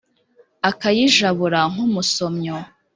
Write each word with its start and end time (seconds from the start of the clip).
akayijabura 0.69 1.59
nk'umusomyo 1.71 2.57